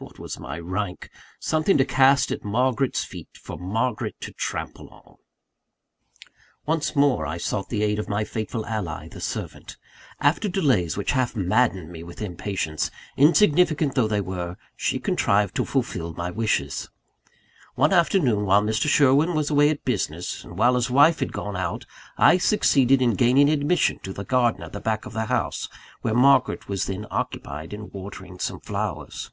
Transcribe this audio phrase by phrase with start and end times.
[0.00, 1.08] What was my rank?
[1.38, 5.16] Something to cast at Margaret's feet, for Margaret to trample on!
[6.66, 9.76] Once more I sought the aid of my faithful ally, the servant.
[10.20, 15.64] After delays which half maddened me with impatience, insignificant though they were, she contrived to
[15.64, 16.90] fulfil my wishes.
[17.76, 18.88] One afternoon, while Mr.
[18.88, 21.86] Sherwin was away at business, and while his wife had gone out,
[22.18, 25.68] I succeeded in gaining admission to the garden at the back of the house,
[26.02, 29.30] where Margaret was then occupied in watering some flowers.